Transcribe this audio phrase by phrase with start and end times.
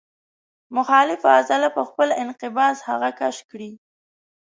[0.75, 3.71] مخالفه عضله په خپل انقباض هغه کش کړي.